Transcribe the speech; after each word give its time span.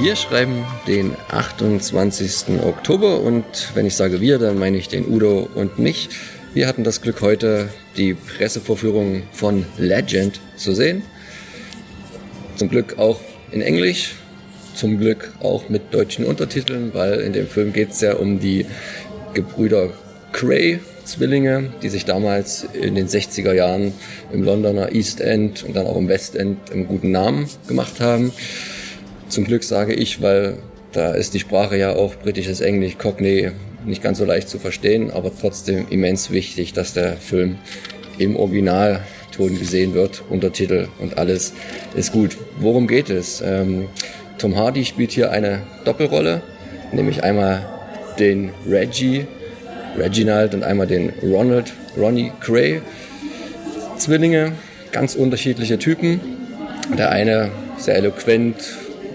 Wir 0.00 0.14
schreiben 0.14 0.64
den 0.86 1.16
28. 1.28 2.60
Oktober 2.62 3.20
und 3.20 3.44
wenn 3.74 3.84
ich 3.84 3.96
sage 3.96 4.20
wir, 4.20 4.38
dann 4.38 4.56
meine 4.56 4.76
ich 4.76 4.86
den 4.86 5.12
Udo 5.12 5.48
und 5.56 5.80
mich. 5.80 6.08
Wir 6.54 6.68
hatten 6.68 6.84
das 6.84 7.02
Glück 7.02 7.20
heute 7.20 7.68
die 7.96 8.14
Pressevorführung 8.14 9.24
von 9.32 9.66
Legend 9.76 10.38
zu 10.54 10.72
sehen. 10.72 11.02
Zum 12.54 12.68
Glück 12.68 12.96
auch 13.00 13.18
in 13.50 13.60
Englisch, 13.60 14.14
zum 14.72 14.98
Glück 15.00 15.32
auch 15.40 15.68
mit 15.68 15.92
deutschen 15.92 16.24
Untertiteln, 16.24 16.94
weil 16.94 17.18
in 17.18 17.32
dem 17.32 17.48
Film 17.48 17.72
geht 17.72 17.90
es 17.90 18.00
ja 18.00 18.14
um 18.14 18.38
die 18.38 18.66
Gebrüder 19.34 19.90
Cray, 20.30 20.78
Zwillinge, 21.04 21.72
die 21.82 21.88
sich 21.88 22.04
damals 22.04 22.68
in 22.72 22.94
den 22.94 23.08
60er 23.08 23.52
Jahren 23.52 23.92
im 24.32 24.44
Londoner 24.44 24.92
East 24.94 25.20
End 25.20 25.64
und 25.64 25.74
dann 25.74 25.88
auch 25.88 25.96
im 25.96 26.06
West 26.06 26.36
End 26.36 26.70
einen 26.70 26.86
guten 26.86 27.10
Namen 27.10 27.48
gemacht 27.66 27.98
haben. 27.98 28.32
Zum 29.28 29.44
Glück 29.44 29.62
sage 29.62 29.94
ich, 29.94 30.22
weil 30.22 30.56
da 30.92 31.12
ist 31.12 31.34
die 31.34 31.40
Sprache 31.40 31.76
ja 31.76 31.94
auch 31.94 32.14
britisches 32.14 32.60
Englisch, 32.60 32.96
Cockney, 32.96 33.50
nicht 33.84 34.02
ganz 34.02 34.18
so 34.18 34.24
leicht 34.24 34.48
zu 34.48 34.58
verstehen, 34.58 35.10
aber 35.10 35.30
trotzdem 35.38 35.86
immens 35.90 36.30
wichtig, 36.30 36.72
dass 36.72 36.94
der 36.94 37.16
Film 37.16 37.58
im 38.16 38.36
Originalton 38.36 39.58
gesehen 39.58 39.94
wird, 39.94 40.22
Untertitel 40.30 40.88
und 40.98 41.18
alles 41.18 41.52
ist 41.94 42.12
gut. 42.12 42.36
Worum 42.58 42.86
geht 42.88 43.10
es? 43.10 43.42
Ähm, 43.44 43.88
Tom 44.38 44.56
Hardy 44.56 44.84
spielt 44.84 45.12
hier 45.12 45.30
eine 45.30 45.62
Doppelrolle, 45.84 46.42
nämlich 46.92 47.22
einmal 47.22 47.66
den 48.18 48.50
Reggie, 48.66 49.26
Reginald 49.96 50.54
und 50.54 50.64
einmal 50.64 50.86
den 50.86 51.12
Ronald, 51.22 51.72
Ronnie 51.96 52.32
Gray. 52.40 52.80
Zwillinge, 53.98 54.52
ganz 54.90 55.14
unterschiedliche 55.14 55.78
Typen. 55.78 56.20
Der 56.96 57.10
eine 57.10 57.50
sehr 57.76 57.96
eloquent, 57.96 58.56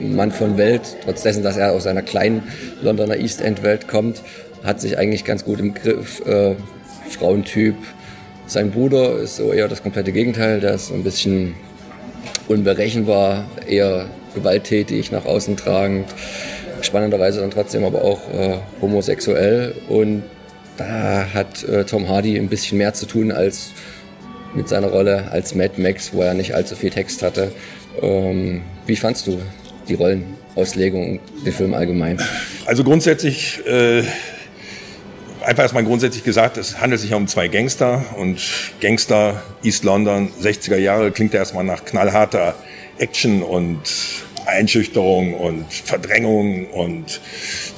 Mann 0.03 0.31
von 0.31 0.57
Welt, 0.57 0.97
trotz 1.03 1.23
dessen, 1.23 1.43
dass 1.43 1.57
er 1.57 1.71
aus 1.71 1.87
einer 1.87 2.01
kleinen 2.01 2.43
Londoner 2.81 3.17
East 3.17 3.41
End 3.41 3.63
Welt 3.63 3.87
kommt, 3.87 4.21
hat 4.63 4.79
sich 4.81 4.97
eigentlich 4.97 5.25
ganz 5.25 5.43
gut 5.45 5.59
im 5.59 5.73
Griff. 5.73 6.25
Äh, 6.25 6.55
Frauentyp. 7.13 7.75
Sein 8.45 8.71
Bruder 8.71 9.19
ist 9.19 9.37
so 9.37 9.53
eher 9.53 9.67
das 9.67 9.81
komplette 9.81 10.11
Gegenteil, 10.11 10.59
der 10.59 10.73
ist 10.73 10.87
so 10.87 10.93
ein 10.93 11.03
bisschen 11.03 11.55
unberechenbar, 12.47 13.45
eher 13.67 14.07
gewalttätig, 14.35 15.11
nach 15.11 15.25
außen 15.25 15.55
tragend, 15.55 16.07
spannenderweise 16.81 17.39
dann 17.39 17.51
trotzdem 17.51 17.85
aber 17.85 18.03
auch 18.03 18.19
äh, 18.33 18.57
homosexuell 18.81 19.75
und 19.87 20.23
da 20.75 21.27
hat 21.33 21.63
äh, 21.63 21.85
Tom 21.85 22.09
Hardy 22.09 22.37
ein 22.37 22.49
bisschen 22.49 22.77
mehr 22.77 22.93
zu 22.93 23.05
tun 23.05 23.31
als 23.31 23.71
mit 24.53 24.67
seiner 24.67 24.87
Rolle 24.87 25.31
als 25.31 25.55
Mad 25.55 25.81
Max, 25.81 26.13
wo 26.13 26.21
er 26.21 26.33
nicht 26.33 26.53
allzu 26.53 26.75
viel 26.75 26.89
Text 26.89 27.23
hatte. 27.23 27.51
Ähm, 28.01 28.61
wie 28.85 28.95
fandst 28.95 29.27
du 29.27 29.39
die 29.87 29.95
Rollenauslegung, 29.95 31.19
den 31.45 31.53
Film 31.53 31.73
allgemein? 31.73 32.21
Also 32.65 32.83
grundsätzlich, 32.83 33.65
äh, 33.65 34.03
einfach 35.41 35.63
erstmal 35.63 35.83
grundsätzlich 35.83 36.23
gesagt, 36.23 36.57
es 36.57 36.79
handelt 36.79 37.01
sich 37.01 37.11
ja 37.11 37.17
um 37.17 37.27
zwei 37.27 37.47
Gangster 37.47 38.05
und 38.17 38.41
Gangster 38.79 39.43
East 39.63 39.83
London, 39.83 40.29
60er 40.41 40.77
Jahre, 40.77 41.11
klingt 41.11 41.33
ja 41.33 41.39
erstmal 41.39 41.63
nach 41.63 41.85
knallharter 41.85 42.55
Action 42.97 43.43
und 43.43 43.81
Einschüchterung 44.45 45.33
und 45.33 45.71
Verdrängung 45.71 46.67
und 46.67 47.21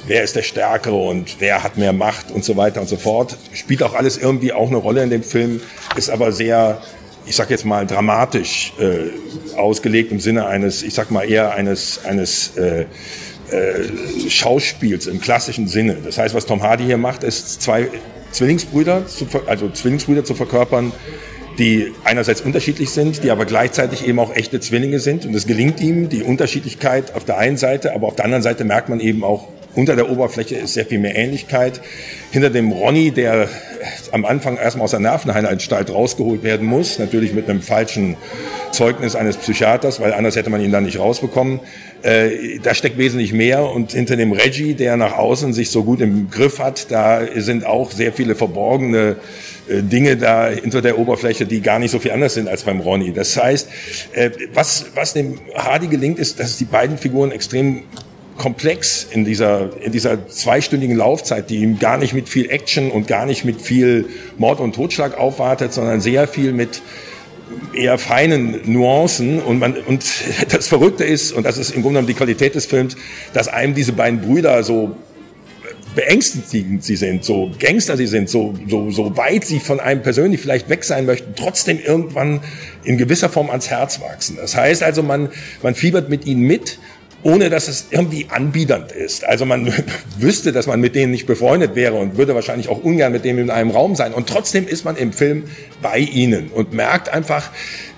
wer 0.06 0.22
ist 0.22 0.36
der 0.36 0.42
Stärkere 0.42 0.96
und 0.96 1.36
wer 1.38 1.62
hat 1.62 1.76
mehr 1.76 1.92
Macht 1.92 2.30
und 2.30 2.44
so 2.44 2.56
weiter 2.56 2.80
und 2.80 2.88
so 2.88 2.96
fort. 2.96 3.36
Spielt 3.52 3.82
auch 3.82 3.94
alles 3.94 4.18
irgendwie 4.18 4.52
auch 4.52 4.68
eine 4.68 4.76
Rolle 4.76 5.02
in 5.02 5.10
dem 5.10 5.22
Film, 5.22 5.60
ist 5.96 6.10
aber 6.10 6.32
sehr 6.32 6.82
ich 7.26 7.36
sag 7.36 7.50
jetzt 7.50 7.64
mal 7.64 7.86
dramatisch 7.86 8.72
äh, 8.78 9.56
ausgelegt 9.56 10.12
im 10.12 10.20
Sinne 10.20 10.46
eines, 10.46 10.82
ich 10.82 10.94
sag 10.94 11.10
mal 11.10 11.28
eher 11.28 11.54
eines 11.54 12.04
eines 12.04 12.56
äh, 12.56 12.86
äh, 13.50 14.28
Schauspiels 14.28 15.06
im 15.06 15.20
klassischen 15.20 15.68
Sinne. 15.68 15.98
Das 16.04 16.18
heißt, 16.18 16.34
was 16.34 16.46
Tom 16.46 16.62
Hardy 16.62 16.84
hier 16.84 16.98
macht, 16.98 17.22
ist 17.22 17.62
zwei 17.62 17.88
Zwillingsbrüder, 18.32 19.06
zu, 19.06 19.26
also 19.46 19.70
Zwillingsbrüder 19.70 20.24
zu 20.24 20.34
verkörpern, 20.34 20.92
die 21.58 21.92
einerseits 22.04 22.40
unterschiedlich 22.40 22.90
sind, 22.90 23.22
die 23.22 23.30
aber 23.30 23.46
gleichzeitig 23.46 24.06
eben 24.06 24.18
auch 24.18 24.34
echte 24.34 24.60
Zwillinge 24.60 24.98
sind. 25.00 25.24
Und 25.24 25.34
es 25.34 25.46
gelingt 25.46 25.80
ihm, 25.80 26.08
die 26.08 26.22
Unterschiedlichkeit 26.22 27.14
auf 27.14 27.24
der 27.24 27.38
einen 27.38 27.56
Seite, 27.56 27.94
aber 27.94 28.08
auf 28.08 28.16
der 28.16 28.24
anderen 28.24 28.42
Seite 28.42 28.64
merkt 28.64 28.88
man 28.88 29.00
eben 29.00 29.24
auch, 29.24 29.48
unter 29.76 29.94
der 29.94 30.10
Oberfläche 30.10 30.56
ist 30.56 30.74
sehr 30.74 30.86
viel 30.86 30.98
mehr 30.98 31.14
Ähnlichkeit. 31.16 31.80
Hinter 32.32 32.50
dem 32.50 32.72
Ronny, 32.72 33.10
der 33.10 33.48
am 34.10 34.24
Anfang 34.24 34.56
erstmal 34.56 34.84
aus 34.84 34.90
der 34.90 35.00
Nervenheilanstalt 35.00 35.90
rausgeholt 35.90 36.42
werden 36.42 36.66
muss, 36.66 36.98
natürlich 36.98 37.34
mit 37.34 37.48
einem 37.48 37.60
falschen 37.60 38.16
Zeugnis 38.72 39.14
eines 39.14 39.36
Psychiaters, 39.36 40.00
weil 40.00 40.12
anders 40.12 40.34
hätte 40.34 40.50
man 40.50 40.60
ihn 40.60 40.72
dann 40.72 40.84
nicht 40.84 40.98
rausbekommen. 40.98 41.60
Äh, 42.02 42.58
da 42.62 42.74
steckt 42.74 42.98
wesentlich 42.98 43.32
mehr 43.32 43.70
und 43.70 43.92
hinter 43.92 44.16
dem 44.16 44.32
Reggie, 44.32 44.74
der 44.74 44.96
nach 44.96 45.12
außen 45.12 45.52
sich 45.52 45.70
so 45.70 45.84
gut 45.84 46.00
im 46.00 46.30
Griff 46.30 46.58
hat, 46.58 46.90
da 46.90 47.20
sind 47.36 47.66
auch 47.66 47.90
sehr 47.90 48.12
viele 48.12 48.34
verborgene 48.34 49.16
äh, 49.68 49.82
Dinge 49.82 50.16
da 50.16 50.48
hinter 50.48 50.82
der 50.82 50.98
Oberfläche, 50.98 51.46
die 51.46 51.60
gar 51.60 51.78
nicht 51.78 51.90
so 51.90 51.98
viel 51.98 52.12
anders 52.12 52.34
sind 52.34 52.48
als 52.48 52.62
beim 52.62 52.80
Ronny. 52.80 53.12
Das 53.12 53.36
heißt, 53.36 53.68
äh, 54.12 54.30
was, 54.54 54.86
was 54.94 55.12
dem 55.12 55.38
Hardy 55.54 55.88
gelingt, 55.88 56.18
ist, 56.18 56.40
dass 56.40 56.56
die 56.56 56.64
beiden 56.64 56.96
Figuren 56.98 57.30
extrem 57.30 57.82
komplex 58.36 59.06
in 59.10 59.24
dieser, 59.24 59.70
in 59.82 59.92
dieser 59.92 60.28
zweistündigen 60.28 60.96
Laufzeit, 60.96 61.50
die 61.50 61.56
ihm 61.56 61.78
gar 61.78 61.98
nicht 61.98 62.12
mit 62.12 62.28
viel 62.28 62.50
Action 62.50 62.90
und 62.90 63.06
gar 63.06 63.26
nicht 63.26 63.44
mit 63.44 63.60
viel 63.60 64.06
Mord 64.38 64.60
und 64.60 64.74
Totschlag 64.74 65.18
aufwartet, 65.18 65.72
sondern 65.72 66.00
sehr 66.00 66.28
viel 66.28 66.52
mit 66.52 66.82
eher 67.72 67.98
feinen 67.98 68.60
Nuancen 68.64 69.40
und 69.40 69.58
man 69.58 69.74
und 69.74 70.04
das 70.50 70.68
Verrückte 70.68 71.04
ist 71.04 71.32
und 71.32 71.44
das 71.44 71.58
ist 71.58 71.70
im 71.70 71.82
Grunde 71.82 71.98
genommen 71.98 72.08
die 72.08 72.14
Qualität 72.14 72.54
des 72.54 72.66
Films, 72.66 72.96
dass 73.32 73.48
einem 73.48 73.74
diese 73.74 73.92
beiden 73.92 74.20
Brüder 74.20 74.62
so 74.62 74.96
beängstigend 75.96 76.84
sie 76.84 76.94
sind, 76.94 77.24
so 77.24 77.50
Gangster 77.58 77.96
sie 77.96 78.06
sind, 78.06 78.28
so, 78.28 78.54
so, 78.68 78.90
so 78.90 79.16
weit 79.16 79.44
sie 79.44 79.58
von 79.58 79.80
einem 79.80 80.02
persönlich 80.02 80.40
vielleicht 80.40 80.68
weg 80.68 80.84
sein 80.84 81.06
möchten, 81.06 81.34
trotzdem 81.34 81.80
irgendwann 81.80 82.40
in 82.84 82.98
gewisser 82.98 83.30
Form 83.30 83.48
ans 83.48 83.70
Herz 83.70 84.00
wachsen. 84.00 84.36
Das 84.36 84.54
heißt 84.54 84.82
also, 84.82 85.02
man, 85.02 85.30
man 85.62 85.74
fiebert 85.74 86.10
mit 86.10 86.26
ihnen 86.26 86.42
mit 86.42 86.78
ohne 87.26 87.50
dass 87.50 87.66
es 87.66 87.86
irgendwie 87.90 88.28
anbiedernd 88.30 88.92
ist. 88.92 89.24
Also 89.24 89.46
man 89.46 89.72
wüsste, 90.18 90.52
dass 90.52 90.68
man 90.68 90.80
mit 90.80 90.94
denen 90.94 91.10
nicht 91.10 91.26
befreundet 91.26 91.74
wäre 91.74 91.96
und 91.96 92.16
würde 92.16 92.36
wahrscheinlich 92.36 92.68
auch 92.68 92.84
ungern 92.84 93.10
mit 93.10 93.24
denen 93.24 93.40
in 93.40 93.50
einem 93.50 93.72
Raum 93.72 93.96
sein. 93.96 94.14
Und 94.14 94.28
trotzdem 94.28 94.68
ist 94.68 94.84
man 94.84 94.96
im 94.96 95.12
Film 95.12 95.42
bei 95.82 95.98
ihnen 95.98 96.50
und 96.50 96.72
merkt 96.72 97.08
einfach, 97.08 97.50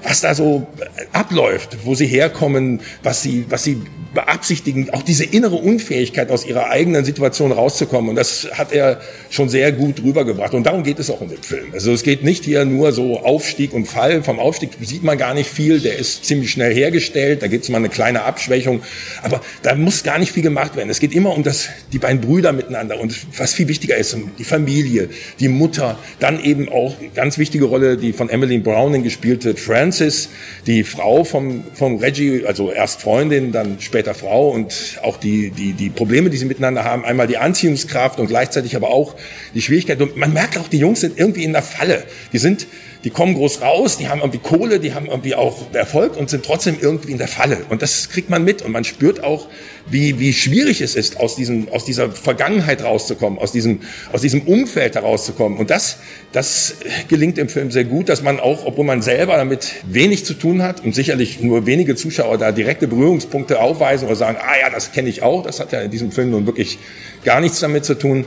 was 0.03 0.23
da 0.23 0.35
so 0.35 0.67
abläuft, 1.13 1.77
wo 1.85 1.95
sie 1.95 2.07
herkommen, 2.07 2.81
was 3.03 3.23
sie, 3.23 3.45
was 3.51 3.65
sie 3.65 3.83
beabsichtigen, 4.15 4.91
auch 4.91 5.03
diese 5.03 5.25
innere 5.25 5.57
Unfähigkeit 5.57 6.31
aus 6.31 6.47
ihrer 6.47 6.71
eigenen 6.71 7.05
Situation 7.05 7.53
rauszukommen. 7.53 8.11
Und 8.11 8.17
das 8.17 8.49
hat 8.55 8.73
er 8.73 9.01
schon 9.31 9.49
sehr 9.49 9.71
gut 9.73 10.03
rübergebracht. 10.03 10.55
Und 10.55 10.65
darum 10.65 10.83
geht 10.83 10.99
es 10.99 11.11
auch 11.11 11.21
in 11.21 11.29
dem 11.29 11.43
Film. 11.43 11.67
Also 11.73 11.93
es 11.93 12.03
geht 12.03 12.25
nicht 12.25 12.45
hier 12.45 12.65
nur 12.65 12.93
so 12.93 13.21
Aufstieg 13.21 13.75
und 13.75 13.87
Fall. 13.87 14.23
Vom 14.23 14.39
Aufstieg 14.39 14.71
sieht 14.81 15.03
man 15.05 15.19
gar 15.19 15.35
nicht 15.35 15.51
viel. 15.51 15.81
Der 15.81 15.99
ist 15.99 16.25
ziemlich 16.25 16.51
schnell 16.51 16.75
hergestellt. 16.75 17.43
Da 17.43 17.49
gibt 17.49 17.65
es 17.65 17.71
mal 17.71 17.79
eine 17.79 17.91
kleine 17.91 18.23
Abschwächung. 18.23 18.81
Aber 19.23 19.43
da 19.63 19.75
muss 19.75 20.03
gar 20.03 20.19
nicht 20.19 20.33
viel 20.33 20.43
gemacht 20.43 20.75
werden. 20.75 20.89
Es 20.89 21.01
geht 21.01 21.13
immer 21.13 21.35
um 21.35 21.43
das, 21.43 21.69
die 21.93 21.99
beiden 21.99 22.21
Brüder 22.21 22.53
miteinander. 22.53 22.99
Und 22.99 23.15
was 23.37 23.53
viel 23.53 23.69
wichtiger 23.69 23.97
ist, 23.97 24.17
die 24.39 24.45
Familie, 24.45 25.11
die 25.39 25.49
Mutter. 25.49 25.99
Dann 26.19 26.43
eben 26.43 26.69
auch 26.71 26.97
ganz 27.15 27.37
wichtige 27.37 27.67
Rolle, 27.67 27.99
die 27.99 28.13
von 28.13 28.31
Emily 28.31 28.59
Browning 28.59 29.03
gespielt 29.03 29.45
wird, 29.45 29.61
Frances, 29.61 30.31
die 30.67 30.83
Frau 30.83 31.25
vom, 31.25 31.65
vom 31.75 31.97
Reggie, 31.97 32.45
also 32.47 32.73
erst 32.73 33.03
Freundin, 33.03 33.53
dann 33.53 33.77
später 33.81 33.98
später 33.99 34.15
Frau 34.15 34.51
und 34.51 35.01
auch 35.03 35.17
die, 35.17 35.51
die, 35.51 35.73
die 35.73 35.91
Probleme, 35.91 36.31
die 36.31 36.37
sie 36.37 36.45
miteinander 36.45 36.85
haben, 36.85 37.05
einmal 37.05 37.27
die 37.27 37.37
Anziehungskraft 37.37 38.21
und 38.21 38.29
gleichzeitig 38.29 38.77
aber 38.77 38.91
auch 38.91 39.17
die 39.55 39.61
Schwierigkeit. 39.61 40.01
Und 40.01 40.17
man 40.17 40.33
merkt 40.33 40.57
auch, 40.57 40.69
die 40.69 40.79
Jungs 40.79 41.01
sind 41.01 41.19
irgendwie 41.19 41.43
in 41.43 41.53
der 41.53 41.63
Falle. 41.63 42.05
Die 42.33 42.39
sind 42.39 42.69
die 43.05 43.11
kommen 43.11 43.35
groß 43.35 43.63
raus, 43.63 43.97
die 43.97 44.09
haben 44.09 44.21
irgendwie 44.21 44.39
Kohle, 44.39 44.81
die 44.81 44.93
haben 44.93 45.07
irgendwie 45.07 45.35
auch 45.35 45.73
Erfolg 45.73 46.17
und 46.17 46.31
sind 46.31 46.45
trotzdem 46.45 46.77
irgendwie 46.81 47.13
in 47.13 47.19
der 47.19 47.29
Falle. 47.29 47.59
Und 47.69 47.81
das 47.83 48.09
kriegt 48.09 48.29
man 48.29 48.45
mit 48.45 48.63
und 48.63 48.73
man 48.73 48.85
spürt 48.85 49.23
auch, 49.23 49.47
wie, 49.87 50.19
wie 50.19 50.33
schwierig 50.33 50.81
es 50.81 50.97
ist, 50.97 51.19
aus, 51.19 51.37
diesem, 51.37 51.69
aus 51.71 51.85
dieser 51.85 52.11
Vergangenheit 52.11 52.83
rauszukommen, 52.83 53.39
aus 53.39 53.53
diesem, 53.53 53.81
aus 54.13 54.23
diesem 54.23 54.43
Umfeld 54.43 54.97
herauszukommen. 54.97 55.59
Und 55.59 55.71
das, 55.71 55.99
das 56.33 56.75
gelingt 57.09 57.39
im 57.39 57.49
Film 57.49 57.71
sehr 57.71 57.85
gut, 57.85 58.09
dass 58.09 58.23
man 58.23 58.41
auch, 58.41 58.67
obwohl 58.67 58.85
man 58.85 59.01
selber 59.01 59.37
damit 59.37 59.75
wenig 59.87 60.25
zu 60.25 60.35
tun 60.35 60.63
hat 60.63 60.85
und 60.85 60.95
sicherlich 60.95 61.41
nur 61.41 61.67
wenige 61.67 61.95
Zuschauer 61.95 62.37
da 62.37 62.53
direkte 62.53 62.89
Berührungspunkte 62.89 63.61
aufweisen 63.61 64.07
oder 64.07 64.17
sagen, 64.17 64.39
ah 64.41 64.59
ja, 64.61 64.71
das 64.71 64.93
kenne 64.93 65.09
ich 65.09 65.23
auch, 65.23 65.45
das 65.45 65.61
hat 65.61 65.73
ja 65.73 65.81
in 65.81 65.91
diesem 65.91 66.11
Film 66.11 66.31
nun 66.31 66.47
wirklich 66.47 66.79
gar 67.25 67.41
nichts 67.41 67.61
damit 67.61 67.85
zu 67.85 67.95
tun, 67.95 68.27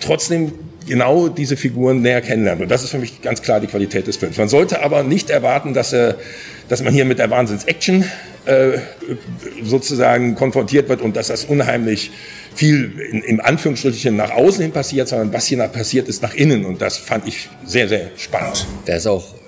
trotzdem 0.00 0.52
genau 0.86 1.28
diese 1.28 1.56
Figuren 1.56 2.02
näher 2.02 2.20
kennenlernt. 2.20 2.60
Und 2.62 2.70
das 2.70 2.82
ist 2.82 2.90
für 2.90 2.98
mich 2.98 3.22
ganz 3.22 3.42
klar 3.42 3.60
die 3.60 3.66
Qualität 3.66 4.06
des 4.06 4.16
Films. 4.16 4.36
Man 4.36 4.48
sollte 4.48 4.82
aber 4.82 5.02
nicht 5.02 5.30
erwarten, 5.30 5.74
dass, 5.74 5.92
er, 5.92 6.16
dass 6.68 6.82
man 6.82 6.92
hier 6.92 7.04
mit 7.04 7.18
der 7.18 7.30
Wahnsinns-Action 7.30 8.04
äh, 8.44 8.78
sozusagen 9.62 10.34
konfrontiert 10.34 10.88
wird 10.88 11.00
und 11.00 11.16
dass 11.16 11.28
das 11.28 11.44
unheimlich 11.44 12.10
viel 12.54 12.92
in, 13.10 13.22
im 13.22 13.40
Anführungsstrichen 13.40 14.16
nach 14.16 14.30
außen 14.30 14.62
hin 14.62 14.72
passiert, 14.72 15.08
sondern 15.08 15.32
was 15.32 15.46
hier 15.46 15.58
nach 15.58 15.72
passiert 15.72 16.08
ist 16.08 16.22
nach 16.22 16.34
innen. 16.34 16.64
Und 16.64 16.82
das 16.82 16.98
fand 16.98 17.26
ich 17.26 17.48
sehr, 17.64 17.88
sehr 17.88 18.10
spannend. 18.16 18.66
Der 18.86 18.96
ist 18.96 19.06
auch 19.06 19.34
äh, 19.34 19.41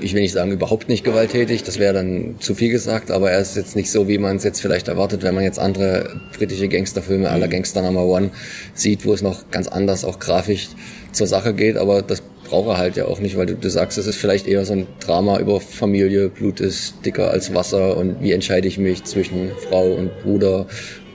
ich 0.00 0.14
will 0.14 0.22
nicht 0.22 0.32
sagen, 0.32 0.52
überhaupt 0.52 0.88
nicht 0.88 1.04
gewalttätig, 1.04 1.62
das 1.62 1.78
wäre 1.78 1.94
dann 1.94 2.36
zu 2.40 2.54
viel 2.54 2.70
gesagt, 2.70 3.10
aber 3.10 3.30
er 3.30 3.40
ist 3.40 3.56
jetzt 3.56 3.76
nicht 3.76 3.90
so, 3.90 4.08
wie 4.08 4.18
man 4.18 4.36
es 4.36 4.44
jetzt 4.44 4.60
vielleicht 4.60 4.88
erwartet, 4.88 5.22
wenn 5.22 5.34
man 5.34 5.44
jetzt 5.44 5.58
andere 5.58 6.20
britische 6.36 6.68
Gangsterfilme 6.68 7.28
aller 7.28 7.46
mhm. 7.46 7.50
Gangster 7.50 7.82
Number 7.82 8.04
One 8.04 8.30
sieht, 8.74 9.04
wo 9.04 9.12
es 9.12 9.22
noch 9.22 9.50
ganz 9.50 9.68
anders 9.68 10.04
auch 10.04 10.18
grafisch 10.18 10.68
zur 11.12 11.26
Sache 11.26 11.54
geht, 11.54 11.76
aber 11.76 12.02
das 12.02 12.22
braucht 12.50 12.68
er 12.68 12.78
halt 12.78 12.96
ja 12.96 13.06
auch 13.06 13.20
nicht, 13.20 13.36
weil 13.36 13.46
du, 13.46 13.54
du 13.54 13.70
sagst, 13.70 13.96
es 13.96 14.06
ist 14.06 14.16
vielleicht 14.16 14.46
eher 14.46 14.64
so 14.64 14.72
ein 14.72 14.86
Drama 14.98 15.38
über 15.38 15.60
Familie, 15.60 16.28
Blut 16.28 16.60
ist 16.60 16.94
dicker 17.06 17.30
als 17.30 17.54
Wasser 17.54 17.96
und 17.96 18.20
wie 18.22 18.32
entscheide 18.32 18.66
ich 18.66 18.76
mich 18.76 19.04
zwischen 19.04 19.52
Frau 19.68 19.92
und 19.92 20.10
Bruder 20.22 20.66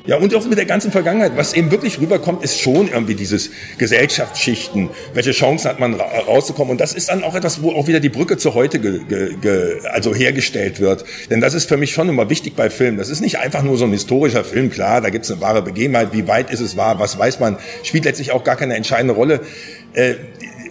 ja, 0.08 0.18
und 0.18 0.34
auch 0.36 0.46
mit 0.46 0.58
der 0.58 0.66
ganzen 0.66 0.92
Vergangenheit. 0.92 1.32
Was 1.36 1.54
eben 1.54 1.72
wirklich 1.72 2.00
rüberkommt, 2.00 2.44
ist 2.44 2.60
schon 2.60 2.88
irgendwie 2.88 3.16
dieses 3.16 3.50
Gesellschaftsschichten. 3.78 4.90
Welche 5.14 5.32
Chancen 5.32 5.70
hat 5.70 5.80
man 5.80 5.96
rauszukommen? 5.96 6.72
Und 6.72 6.82
das 6.82 6.94
ist 6.94 7.10
dann 7.10 7.24
auch 7.24 7.34
etwas, 7.34 7.64
wo 7.64 7.72
auch 7.72 7.88
wieder 7.88 8.00
die 8.00 8.10
Brücke 8.10 8.38
zu 8.38 8.54
heute 8.54 8.80
ge, 8.80 9.00
ge, 9.42 9.80
also 9.92 10.14
hergestellt 10.14 10.80
wird. 10.80 11.06
Denn 11.32 11.42
das 11.42 11.56
ist 11.56 11.68
für 11.68 11.78
mich 11.78 11.94
schon 11.94 12.08
immer 12.08 12.30
wichtig 12.30 12.56
bei 12.56 12.70
Filmen. 12.70 12.98
Das 12.98 13.10
ist 13.10 13.22
nicht 13.22 13.40
einfach 13.40 13.64
nur 13.64 13.78
so 13.78 13.86
ein 13.86 13.92
historischer 13.92 14.44
Film. 14.44 14.70
Klar, 14.70 15.02
da 15.02 15.10
gibt 15.10 15.26
es 15.26 15.32
eine 15.32 15.42
wahre 15.42 15.64
Begebenheit. 15.64 16.10
Wie 16.14 16.28
weit 16.28 16.52
ist 16.52 16.60
es 16.60 16.78
wahr? 16.78 17.00
Was 17.00 17.18
weiß 17.18 17.40
man? 17.40 17.58
Spielt 17.84 18.06
letztlich 18.06 18.32
auch 18.32 18.44
gar 18.44 18.58
keine 18.58 18.76
entscheidende 18.76 19.16
Rolle. 19.16 19.42
Äh, 19.94 20.16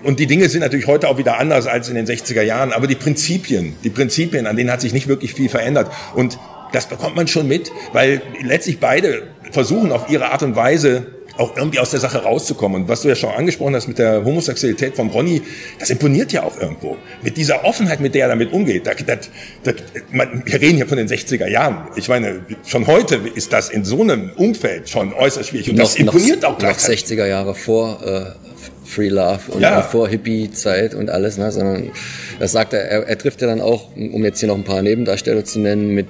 und 0.04 0.20
die 0.20 0.26
Dinge 0.26 0.48
sind 0.48 0.60
natürlich 0.60 0.86
heute 0.86 1.08
auch 1.08 1.18
wieder 1.18 1.38
anders 1.38 1.66
als 1.66 1.88
in 1.88 1.94
den 1.94 2.06
60er 2.06 2.42
Jahren, 2.42 2.72
aber 2.72 2.86
die 2.86 2.94
Prinzipien, 2.94 3.74
die 3.84 3.90
Prinzipien, 3.90 4.46
an 4.46 4.54
denen 4.54 4.70
hat 4.70 4.82
sich 4.82 4.92
nicht 4.92 5.08
wirklich 5.08 5.32
viel 5.32 5.48
verändert. 5.48 5.90
Und 6.14 6.38
das 6.74 6.86
bekommt 6.86 7.16
man 7.16 7.28
schon 7.28 7.46
mit, 7.46 7.70
weil 7.92 8.22
letztlich 8.42 8.80
beide 8.80 9.22
versuchen 9.52 9.92
auf 9.92 10.10
ihre 10.10 10.30
Art 10.32 10.42
und 10.42 10.56
Weise 10.56 11.06
auch 11.36 11.56
irgendwie 11.56 11.80
aus 11.80 11.90
der 11.90 12.00
Sache 12.00 12.22
rauszukommen. 12.22 12.82
Und 12.82 12.88
was 12.88 13.02
du 13.02 13.08
ja 13.08 13.16
schon 13.16 13.30
angesprochen 13.30 13.74
hast 13.74 13.88
mit 13.88 13.98
der 13.98 14.24
Homosexualität 14.24 14.94
von 14.94 15.08
Ronny, 15.10 15.42
das 15.78 15.90
imponiert 15.90 16.32
ja 16.32 16.44
auch 16.44 16.58
irgendwo. 16.58 16.96
Mit 17.22 17.36
dieser 17.36 17.64
Offenheit, 17.64 18.00
mit 18.00 18.14
der 18.14 18.22
er 18.22 18.28
damit 18.28 18.52
umgeht. 18.52 18.86
Das, 18.86 18.96
das, 19.04 19.30
das, 19.64 19.74
man, 20.12 20.42
wir 20.44 20.60
reden 20.60 20.76
hier 20.76 20.86
von 20.86 20.96
den 20.96 21.08
60er 21.08 21.48
Jahren. 21.48 21.88
Ich 21.96 22.08
meine, 22.08 22.44
schon 22.64 22.86
heute 22.86 23.16
ist 23.34 23.52
das 23.52 23.70
in 23.70 23.84
so 23.84 24.02
einem 24.02 24.30
Umfeld 24.36 24.88
schon 24.88 25.12
äußerst 25.12 25.48
schwierig. 25.48 25.70
Und 25.70 25.76
noch, 25.76 25.84
das 25.84 25.96
imponiert 25.96 26.42
noch, 26.42 26.50
auch 26.50 26.58
gleichzeitig. 26.58 27.02
Noch 27.02 27.16
60er 27.16 27.26
Jahre 27.26 27.54
vor 27.54 28.00
äh, 28.04 28.53
Free 28.84 29.08
Love 29.08 29.52
und 29.52 29.60
ja. 29.60 29.82
vor 29.82 30.08
Hippie-Zeit 30.08 30.94
und 30.94 31.10
alles, 31.10 31.38
ne? 31.38 31.50
sondern 31.50 31.90
das 32.38 32.52
sagt 32.52 32.72
er, 32.72 32.80
er, 32.80 33.06
er 33.06 33.18
trifft 33.18 33.40
ja 33.40 33.46
dann 33.46 33.60
auch, 33.60 33.94
um 33.96 34.24
jetzt 34.24 34.40
hier 34.40 34.48
noch 34.48 34.56
ein 34.56 34.64
paar 34.64 34.82
Nebendarsteller 34.82 35.44
zu 35.44 35.60
nennen, 35.60 35.94
mit 35.94 36.06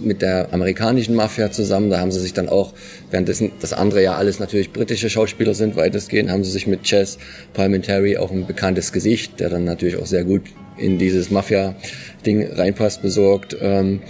mit 0.00 0.22
der 0.22 0.52
amerikanischen 0.52 1.14
Mafia 1.14 1.50
zusammen. 1.50 1.90
Da 1.90 2.00
haben 2.00 2.12
sie 2.12 2.20
sich 2.20 2.32
dann 2.32 2.48
auch, 2.48 2.72
währenddessen 3.10 3.52
das 3.60 3.72
andere 3.72 4.02
ja 4.02 4.14
alles 4.14 4.38
natürlich 4.38 4.72
britische 4.72 5.10
Schauspieler 5.10 5.54
sind, 5.54 5.76
weitestgehend, 5.76 6.30
haben 6.30 6.44
sie 6.44 6.50
sich 6.50 6.66
mit 6.66 6.82
Chess 6.82 7.18
Palminteri 7.54 8.16
auch 8.16 8.30
ein 8.30 8.46
bekanntes 8.46 8.92
Gesicht, 8.92 9.40
der 9.40 9.50
dann 9.50 9.64
natürlich 9.64 9.96
auch 9.96 10.06
sehr 10.06 10.24
gut 10.24 10.42
in 10.76 10.98
dieses 10.98 11.30
Mafia-Ding 11.30 12.52
reinpasst, 12.52 13.02
besorgt. 13.02 13.56
Ähm, 13.60 14.00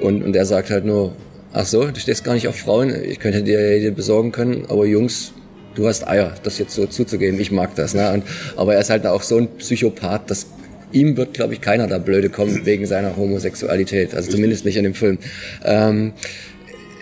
und, 0.00 0.22
und 0.22 0.34
er 0.34 0.44
sagt 0.44 0.70
halt 0.70 0.84
nur, 0.84 1.14
ach 1.52 1.66
so, 1.66 1.86
du 1.86 2.00
stehst 2.00 2.24
gar 2.24 2.34
nicht 2.34 2.48
auf 2.48 2.56
Frauen, 2.56 2.92
ich 3.04 3.20
könnte 3.20 3.42
dir 3.42 3.78
ja 3.78 3.90
besorgen 3.90 4.32
können, 4.32 4.66
aber 4.68 4.86
Jungs, 4.86 5.32
du 5.76 5.86
hast 5.86 6.06
Eier, 6.08 6.34
das 6.42 6.58
jetzt 6.58 6.74
so 6.74 6.86
zuzugeben, 6.86 7.38
ich 7.38 7.52
mag 7.52 7.74
das. 7.76 7.94
Ne? 7.94 8.12
Und, 8.12 8.24
aber 8.56 8.74
er 8.74 8.80
ist 8.80 8.90
halt 8.90 9.06
auch 9.06 9.22
so 9.22 9.36
ein 9.36 9.48
Psychopath, 9.58 10.28
das 10.28 10.46
ihm 10.92 11.16
wird, 11.16 11.34
glaube 11.34 11.54
ich, 11.54 11.60
keiner 11.60 11.86
da 11.86 11.98
blöde 11.98 12.30
kommen 12.30 12.64
wegen 12.64 12.86
seiner 12.86 13.16
Homosexualität. 13.16 14.14
Also 14.14 14.30
zumindest 14.30 14.64
nicht 14.64 14.76
in 14.76 14.84
dem 14.84 14.94
Film. 14.94 15.18
Ähm, 15.64 16.12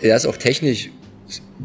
er 0.01 0.15
ist 0.15 0.25
auch 0.25 0.37
technisch 0.37 0.91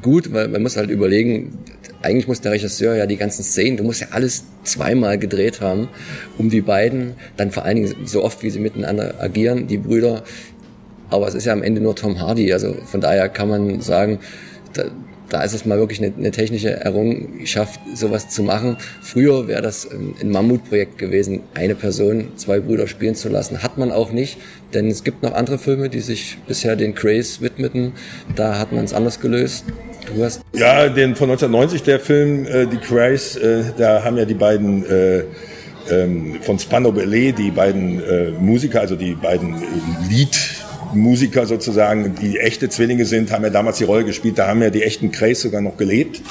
gut, 0.00 0.32
weil 0.32 0.48
man 0.48 0.62
muss 0.62 0.76
halt 0.76 0.90
überlegen, 0.90 1.58
eigentlich 2.02 2.28
muss 2.28 2.40
der 2.40 2.52
Regisseur 2.52 2.94
ja 2.94 3.06
die 3.06 3.16
ganzen 3.16 3.42
Szenen, 3.42 3.76
du 3.76 3.84
musst 3.84 4.00
ja 4.00 4.08
alles 4.12 4.44
zweimal 4.64 5.18
gedreht 5.18 5.60
haben, 5.60 5.88
um 6.38 6.48
die 6.48 6.60
beiden, 6.62 7.14
dann 7.36 7.50
vor 7.50 7.64
allen 7.64 7.76
Dingen 7.76 7.94
so 8.06 8.22
oft, 8.22 8.42
wie 8.42 8.50
sie 8.50 8.60
miteinander 8.60 9.20
agieren, 9.20 9.66
die 9.66 9.78
Brüder. 9.78 10.22
Aber 11.10 11.26
es 11.26 11.34
ist 11.34 11.46
ja 11.46 11.52
am 11.52 11.62
Ende 11.62 11.80
nur 11.80 11.96
Tom 11.96 12.20
Hardy, 12.20 12.52
also 12.52 12.74
von 12.86 13.00
daher 13.00 13.28
kann 13.28 13.48
man 13.48 13.80
sagen, 13.80 14.20
da, 15.30 15.42
ist 15.42 15.54
es 15.54 15.64
mal 15.64 15.78
wirklich 15.78 16.02
eine, 16.02 16.12
eine 16.16 16.30
technische 16.30 16.70
Errungenschaft, 16.70 17.80
sowas 17.94 18.28
zu 18.28 18.42
machen. 18.42 18.76
Früher 19.00 19.48
wäre 19.48 19.62
das 19.62 19.88
ein 19.90 20.30
Mammutprojekt 20.30 20.98
gewesen, 20.98 21.40
eine 21.54 21.74
Person, 21.74 22.32
zwei 22.36 22.60
Brüder 22.60 22.86
spielen 22.86 23.14
zu 23.14 23.28
lassen. 23.28 23.62
Hat 23.62 23.78
man 23.78 23.92
auch 23.92 24.12
nicht, 24.12 24.38
denn 24.74 24.88
es 24.88 25.04
gibt 25.04 25.22
noch 25.22 25.32
andere 25.32 25.58
Filme, 25.58 25.88
die 25.88 26.00
sich 26.00 26.38
bisher 26.46 26.76
den 26.76 26.94
Craze 26.94 27.40
widmeten. 27.40 27.92
Da 28.36 28.58
hat 28.58 28.72
man 28.72 28.84
es 28.84 28.92
anders 28.92 29.20
gelöst. 29.20 29.64
Du 30.14 30.24
hast 30.24 30.42
ja, 30.52 30.88
den 30.88 31.14
von 31.14 31.30
1990, 31.30 31.82
der 31.82 32.00
Film, 32.00 32.46
äh, 32.46 32.66
die 32.66 32.78
Craze, 32.78 33.40
äh, 33.40 33.64
da 33.78 34.02
haben 34.02 34.16
ja 34.16 34.24
die 34.24 34.34
beiden 34.34 34.84
äh, 34.86 35.24
ähm, 35.90 36.38
von 36.42 36.58
Spandau 36.58 36.92
Ballet, 36.92 37.32
die 37.32 37.50
beiden 37.50 38.02
äh, 38.02 38.30
Musiker, 38.30 38.80
also 38.80 38.96
die 38.96 39.14
beiden 39.14 39.54
äh, 39.54 39.66
Lied 40.08 40.36
Musiker 40.94 41.46
sozusagen, 41.46 42.14
die 42.20 42.38
echte 42.38 42.68
Zwillinge 42.68 43.04
sind, 43.04 43.32
haben 43.32 43.44
ja 43.44 43.50
damals 43.50 43.78
die 43.78 43.84
Rolle 43.84 44.04
gespielt, 44.04 44.38
da 44.38 44.48
haben 44.48 44.62
ja 44.62 44.70
die 44.70 44.82
echten 44.82 45.10
Craze 45.10 45.42
sogar 45.42 45.60
noch 45.60 45.76
gelebt. 45.76 46.22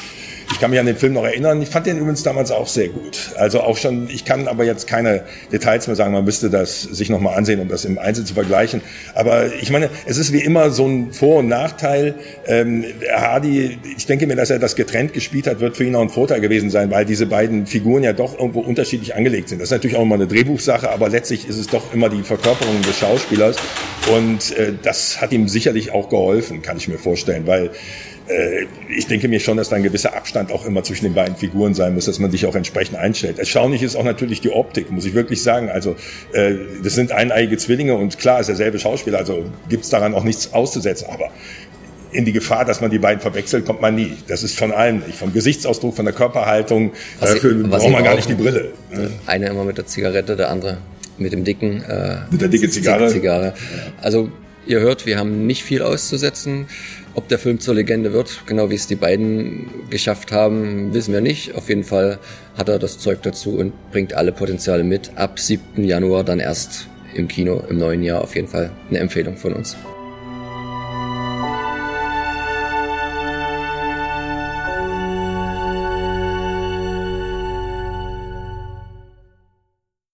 Ich 0.51 0.59
kann 0.59 0.71
mich 0.71 0.79
an 0.79 0.87
den 0.87 0.97
Film 0.97 1.13
noch 1.13 1.23
erinnern. 1.23 1.61
Ich 1.61 1.69
fand 1.69 1.85
den 1.85 1.97
übrigens 1.97 2.23
damals 2.23 2.51
auch 2.51 2.67
sehr 2.67 2.89
gut. 2.89 3.31
Also 3.37 3.61
auch 3.61 3.77
schon, 3.77 4.09
ich 4.09 4.25
kann 4.25 4.47
aber 4.47 4.65
jetzt 4.65 4.87
keine 4.87 5.23
Details 5.51 5.87
mehr 5.87 5.95
sagen. 5.95 6.11
Man 6.11 6.25
müsste 6.25 6.49
das 6.49 6.81
sich 6.81 7.09
nochmal 7.09 7.37
ansehen, 7.37 7.59
um 7.59 7.69
das 7.69 7.85
im 7.85 7.97
Einzel 7.97 8.25
zu 8.25 8.33
vergleichen. 8.33 8.81
Aber 9.13 9.53
ich 9.53 9.71
meine, 9.71 9.89
es 10.05 10.17
ist 10.17 10.33
wie 10.33 10.39
immer 10.39 10.71
so 10.71 10.87
ein 10.87 11.13
Vor- 11.13 11.37
und 11.37 11.47
Nachteil. 11.47 12.15
Ähm, 12.47 12.83
Hardy, 13.15 13.77
ich 13.95 14.05
denke 14.05 14.27
mir, 14.27 14.35
dass 14.35 14.49
er 14.49 14.59
das 14.59 14.75
getrennt 14.75 15.13
gespielt 15.13 15.47
hat, 15.47 15.59
wird 15.59 15.77
für 15.77 15.83
ihn 15.83 15.95
auch 15.95 16.01
ein 16.01 16.09
Vorteil 16.09 16.41
gewesen 16.41 16.69
sein, 16.69 16.89
weil 16.91 17.05
diese 17.05 17.27
beiden 17.27 17.67
Figuren 17.67 18.03
ja 18.03 18.13
doch 18.13 18.37
irgendwo 18.37 18.59
unterschiedlich 18.61 19.15
angelegt 19.15 19.49
sind. 19.49 19.59
Das 19.59 19.67
ist 19.67 19.71
natürlich 19.71 19.95
auch 19.95 20.03
immer 20.03 20.15
eine 20.15 20.27
Drehbuchsache, 20.27 20.89
aber 20.89 21.09
letztlich 21.09 21.47
ist 21.47 21.57
es 21.57 21.67
doch 21.67 21.93
immer 21.93 22.09
die 22.09 22.23
Verkörperung 22.23 22.81
des 22.81 22.97
Schauspielers. 22.97 23.55
Und 24.13 24.57
äh, 24.57 24.73
das 24.81 25.21
hat 25.21 25.31
ihm 25.31 25.47
sicherlich 25.47 25.91
auch 25.91 26.09
geholfen, 26.09 26.61
kann 26.61 26.77
ich 26.77 26.87
mir 26.87 26.97
vorstellen, 26.97 27.45
weil 27.45 27.71
äh, 28.29 28.67
ich 28.95 29.07
denke 29.07 29.27
mir 29.27 29.39
schon, 29.39 29.57
dass 29.57 29.69
da 29.69 29.75
ein 29.75 29.83
gewisser 29.83 30.15
Abstand 30.15 30.38
auch 30.47 30.65
immer 30.65 30.83
zwischen 30.83 31.05
den 31.05 31.13
beiden 31.13 31.35
Figuren 31.35 31.73
sein 31.73 31.93
muss, 31.93 32.05
dass 32.05 32.19
man 32.19 32.31
sich 32.31 32.45
auch 32.45 32.55
entsprechend 32.55 32.97
einstellt. 32.97 33.39
Erstaunlich 33.39 33.83
ist 33.83 33.95
auch 33.95 34.03
natürlich 34.03 34.41
die 34.41 34.51
Optik, 34.51 34.91
muss 34.91 35.05
ich 35.05 35.13
wirklich 35.13 35.43
sagen. 35.43 35.69
Also 35.69 35.95
äh, 36.33 36.55
das 36.83 36.95
sind 36.95 37.11
eineiige 37.11 37.57
Zwillinge 37.57 37.95
und 37.95 38.17
klar 38.17 38.39
ist 38.39 38.47
derselbe 38.47 38.79
Schauspieler, 38.79 39.19
also 39.19 39.43
gibt 39.67 39.83
es 39.83 39.89
daran 39.89 40.13
auch 40.13 40.23
nichts 40.23 40.53
auszusetzen. 40.53 41.07
Aber 41.11 41.29
in 42.11 42.25
die 42.25 42.31
Gefahr, 42.31 42.65
dass 42.65 42.81
man 42.81 42.89
die 42.89 42.99
beiden 42.99 43.21
verwechselt, 43.21 43.65
kommt 43.65 43.81
man 43.81 43.95
nie. 43.95 44.13
Das 44.27 44.43
ist 44.43 44.57
von 44.57 44.71
allem 44.71 44.99
nicht. 44.99 45.17
Vom 45.17 45.33
Gesichtsausdruck, 45.33 45.95
von 45.95 46.05
der 46.05 46.13
Körperhaltung, 46.13 46.93
was 47.19 47.33
dafür 47.33 47.59
ich, 47.59 47.69
braucht 47.69 47.89
man 47.89 48.03
gar 48.03 48.15
nicht 48.15 48.29
die 48.29 48.35
Brille. 48.35 48.71
Eine 49.25 49.47
immer 49.47 49.63
mit 49.63 49.77
der 49.77 49.85
Zigarette, 49.85 50.35
der 50.35 50.49
andere 50.49 50.77
mit 51.19 51.33
dem 51.33 51.43
dicken 51.43 51.83
äh, 51.83 52.19
mit 52.31 52.41
der 52.41 52.47
dicke 52.47 52.69
Zigarre. 52.69 53.07
Zigarre. 53.07 53.53
Also 54.01 54.31
ihr 54.65 54.79
hört, 54.79 55.05
wir 55.05 55.17
haben 55.17 55.45
nicht 55.45 55.63
viel 55.63 55.81
auszusetzen. 55.81 56.67
Ob 57.19 57.27
der 57.27 57.37
Film 57.37 57.59
zur 57.59 57.75
Legende 57.75 58.13
wird, 58.13 58.43
genau 58.45 58.69
wie 58.69 58.75
es 58.75 58.87
die 58.87 58.95
beiden 58.95 59.89
geschafft 59.89 60.31
haben, 60.31 60.93
wissen 60.93 61.13
wir 61.13 61.19
nicht. 61.19 61.53
Auf 61.53 61.67
jeden 61.67 61.83
Fall 61.83 62.17
hat 62.57 62.69
er 62.69 62.79
das 62.79 62.97
Zeug 62.97 63.21
dazu 63.23 63.57
und 63.57 63.73
bringt 63.91 64.13
alle 64.13 64.31
Potenziale 64.31 64.85
mit. 64.85 65.11
Ab 65.17 65.37
7. 65.37 65.83
Januar 65.83 66.23
dann 66.23 66.39
erst 66.39 66.87
im 67.13 67.27
Kino 67.27 67.61
im 67.69 67.77
neuen 67.77 68.03
Jahr 68.03 68.21
auf 68.21 68.35
jeden 68.37 68.47
Fall 68.47 68.71
eine 68.89 68.99
Empfehlung 68.99 69.35
von 69.35 69.51
uns. 69.51 69.75